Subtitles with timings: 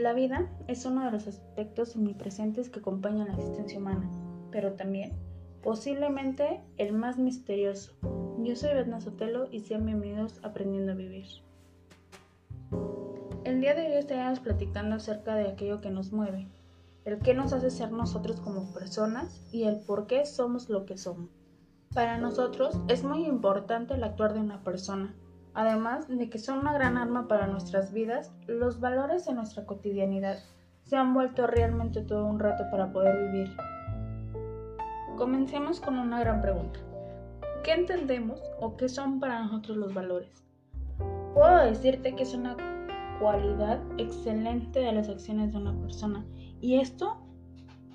[0.00, 4.10] La vida es uno de los aspectos omnipresentes que acompañan la existencia humana,
[4.50, 5.12] pero también,
[5.62, 7.92] posiblemente, el más misterioso.
[8.38, 11.26] Yo soy Bedna Sotelo y sean bienvenidos Aprendiendo a Vivir.
[13.44, 16.48] El día de hoy estaremos platicando acerca de aquello que nos mueve,
[17.04, 20.96] el qué nos hace ser nosotros como personas y el por qué somos lo que
[20.96, 21.28] somos.
[21.92, 25.14] Para nosotros es muy importante el actuar de una persona,
[25.54, 30.38] además de que son una gran arma para nuestras vidas, los valores de nuestra cotidianidad
[30.84, 33.56] se han vuelto realmente todo un rato para poder vivir.
[35.16, 36.80] Comencemos con una gran pregunta.
[37.62, 40.42] ¿Qué entendemos o qué son para nosotros los valores?
[41.34, 42.56] Puedo decirte que es una
[43.20, 46.24] cualidad excelente de las acciones de una persona
[46.60, 47.18] y esto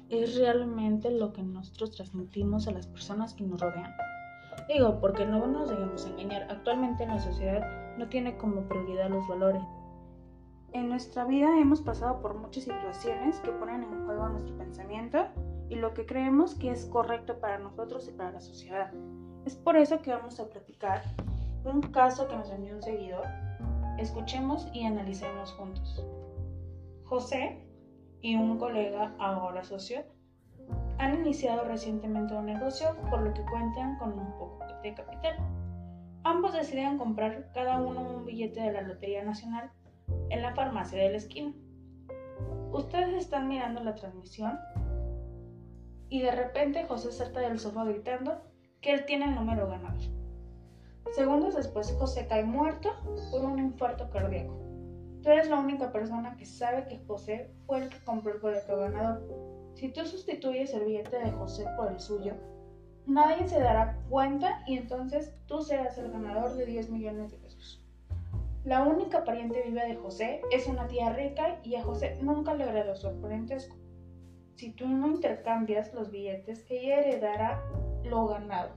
[0.09, 3.91] es realmente lo que nosotros transmitimos a las personas que nos rodean.
[4.67, 9.27] Digo, porque no nos debemos engañar, actualmente en la sociedad no tiene como prioridad los
[9.27, 9.61] valores.
[10.73, 15.27] En nuestra vida hemos pasado por muchas situaciones que ponen en juego nuestro pensamiento
[15.69, 18.91] y lo que creemos que es correcto para nosotros y para la sociedad.
[19.45, 21.03] Es por eso que vamos a platicar
[21.63, 23.25] un caso que nos envió un seguidor.
[23.97, 26.05] Escuchemos y analicemos juntos.
[27.05, 27.65] José
[28.21, 30.03] y un colega, ahora socio,
[30.97, 35.37] han iniciado recientemente un negocio por lo que cuentan con un poco de capital.
[36.23, 39.71] Ambos deciden comprar cada uno un billete de la Lotería Nacional
[40.29, 41.53] en la farmacia de la esquina.
[42.71, 44.57] Ustedes están mirando la transmisión
[46.09, 48.41] y de repente José salta del sofá gritando
[48.81, 50.01] que él tiene el número ganador.
[51.13, 52.89] Segundos después José cae muerto
[53.31, 54.53] por un infarto cardíaco.
[55.21, 58.77] Tú eres la única persona que sabe que José fue el que compró el boleto
[58.77, 59.54] ganador.
[59.75, 62.33] Si tú sustituyes el billete de José por el suyo,
[63.05, 67.83] nadie se dará cuenta y entonces tú serás el ganador de 10 millones de pesos.
[68.63, 72.63] La única pariente viva de José es una tía rica y a José nunca le
[72.63, 73.75] agradó su parentesco.
[74.55, 77.61] Si tú no intercambias los billetes, ella heredará
[78.03, 78.71] lo ganado.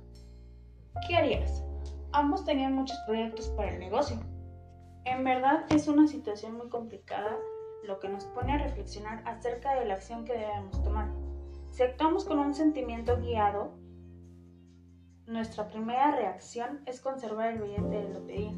[1.07, 1.65] ¿Qué harías?
[2.13, 4.19] Ambos tenían muchos proyectos para el negocio
[5.11, 7.39] en verdad es una situación muy complicada,
[7.85, 11.09] lo que nos pone a reflexionar acerca de la acción que debemos tomar.
[11.73, 13.73] Si actuamos con un sentimiento guiado,
[15.27, 18.53] nuestra primera reacción es conservar el billete de lotería.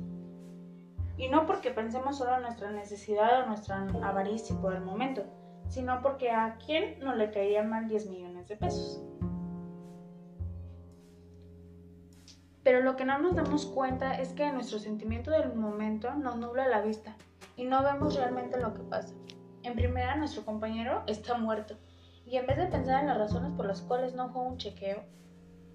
[1.17, 5.25] Y no porque pensemos solo en nuestra necesidad o nuestra avaricia por el momento,
[5.69, 9.03] sino porque a quién no le caerían mal 10 millones de pesos.
[12.63, 16.69] Pero lo que no nos damos cuenta es que nuestro sentimiento del momento nos nubla
[16.69, 17.17] la vista
[17.61, 19.15] y no vemos realmente lo que pasa.
[19.63, 21.77] En primera, nuestro compañero está muerto
[22.25, 25.05] y en vez de pensar en las razones por las cuales no fue un chequeo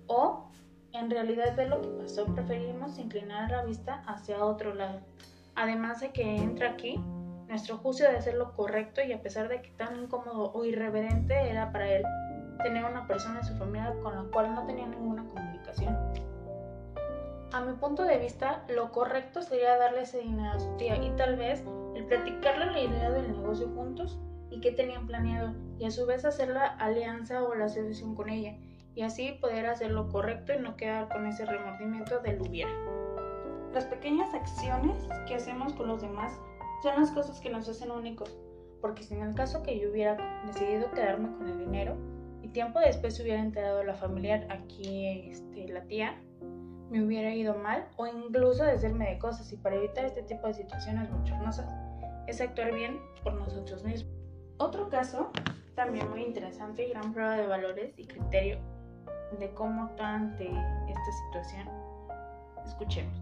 [0.07, 0.50] o
[0.94, 5.01] en realidad ver lo que pasó, preferimos inclinar la vista hacia otro lado.
[5.53, 7.00] Además de que entra aquí
[7.47, 11.52] nuestro juicio de hacer lo correcto y a pesar de que tan incómodo o irreverente
[11.52, 12.03] era para él
[12.63, 15.96] tener una persona en su familia con la cual no tenía ninguna comunicación.
[17.52, 21.10] A mi punto de vista, lo correcto sería darle ese dinero a su tía y
[21.16, 21.64] tal vez
[21.96, 24.20] el platicarle la idea del negocio juntos
[24.50, 28.30] y qué tenían planeado y a su vez hacer la alianza o la asociación con
[28.30, 28.58] ella
[28.96, 32.72] y así poder hacer lo correcto y no quedar con ese remordimiento del hubiera.
[33.74, 36.32] Las pequeñas acciones que hacemos con los demás
[36.82, 38.38] son las cosas que nos hacen únicos,
[38.82, 41.98] porque si en el caso que yo hubiera decidido quedarme con el dinero
[42.42, 46.22] y tiempo después hubiera enterado la familiar aquí este, la tía,
[46.96, 50.54] me hubiera ido mal o incluso decirme de cosas y para evitar este tipo de
[50.54, 51.70] situaciones bochornosas
[52.26, 54.14] es actuar bien por nosotros mismos.
[54.60, 55.30] Otro caso,
[55.76, 58.60] también muy interesante y gran prueba de valores y criterio
[59.38, 61.68] de cómo actuar ante esta situación.
[62.66, 63.22] Escuchemos.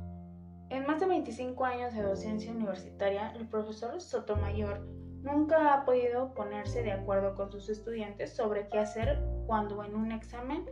[0.70, 4.82] En más de 25 años de docencia universitaria, el profesor Sotomayor
[5.24, 10.12] nunca ha podido ponerse de acuerdo con sus estudiantes sobre qué hacer cuando en un
[10.12, 10.70] examen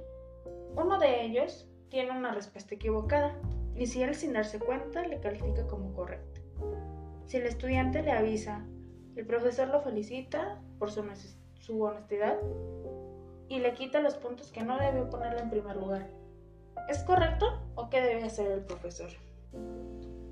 [0.75, 3.35] uno de ellos tiene una respuesta equivocada
[3.75, 6.41] y si él sin darse cuenta le califica como correcta.
[7.25, 8.65] Si el estudiante le avisa,
[9.15, 11.03] el profesor lo felicita por su,
[11.59, 12.38] su honestidad
[13.49, 16.07] y le quita los puntos que no debió ponerle en primer lugar.
[16.89, 17.45] ¿Es correcto
[17.75, 19.09] o qué debe hacer el profesor?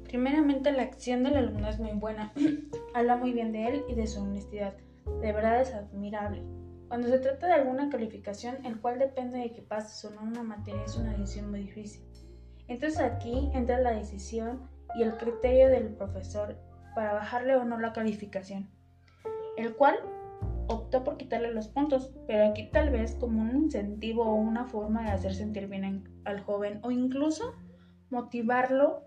[0.06, 2.34] Primeramente, la acción del alumno es muy buena.
[2.94, 4.76] Habla muy bien de él y de su honestidad.
[5.22, 6.42] De verdad es admirable.
[6.90, 10.42] Cuando se trata de alguna calificación, el cual depende de que pases o no una
[10.42, 12.04] materia, es una decisión muy difícil.
[12.68, 16.58] Entonces aquí entra la decisión y el criterio del profesor
[16.96, 18.72] para bajarle o no la calificación,
[19.56, 20.00] el cual
[20.68, 25.04] optó por quitarle los puntos, pero aquí tal vez como un incentivo o una forma
[25.04, 27.54] de hacer sentir bien al joven o incluso
[28.10, 29.04] motivarlo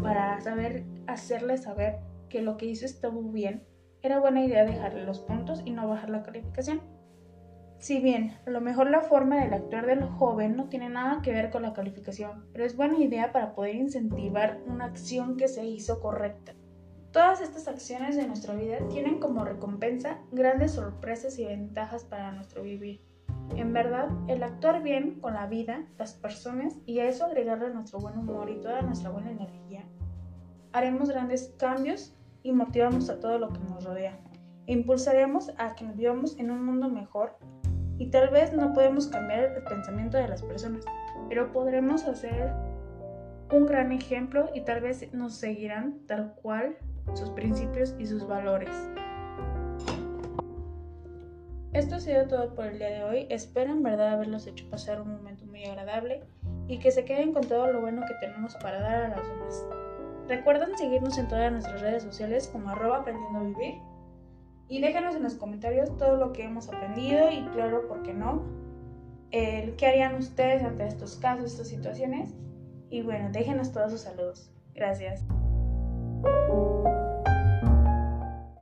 [0.00, 1.98] para saber hacerle saber
[2.28, 3.64] que lo que hizo estuvo bien
[4.02, 6.99] era buena idea dejarle los puntos y no bajar la calificación.
[7.80, 11.32] Si bien, a lo mejor la forma del actuar del joven no tiene nada que
[11.32, 15.64] ver con la calificación, pero es buena idea para poder incentivar una acción que se
[15.64, 16.52] hizo correcta.
[17.10, 22.62] Todas estas acciones de nuestra vida tienen como recompensa grandes sorpresas y ventajas para nuestro
[22.62, 23.00] vivir.
[23.56, 27.98] En verdad, el actuar bien con la vida, las personas y a eso agregarle nuestro
[27.98, 29.86] buen humor y toda nuestra buena energía,
[30.72, 34.20] haremos grandes cambios y motivamos a todo lo que nos rodea.
[34.66, 37.38] E impulsaremos a que nos vivamos en un mundo mejor
[38.00, 40.86] y tal vez no podemos cambiar el pensamiento de las personas,
[41.28, 42.50] pero podremos hacer
[43.52, 46.78] un gran ejemplo y tal vez nos seguirán tal cual
[47.12, 48.70] sus principios y sus valores.
[51.74, 53.26] Esto ha sido todo por el día de hoy.
[53.28, 56.24] Espero en verdad haberlos hecho pasar un momento muy agradable
[56.68, 59.66] y que se queden con todo lo bueno que tenemos para dar a los demás.
[60.26, 63.89] Recuerden seguirnos en todas nuestras redes sociales como arroba aprendiendo a vivir
[64.70, 68.42] y déjenos en los comentarios todo lo que hemos aprendido y claro, ¿por qué no?
[69.32, 72.32] El, ¿Qué harían ustedes ante estos casos, estas situaciones?
[72.88, 74.50] Y bueno, déjenos todos sus saludos.
[74.72, 75.24] Gracias.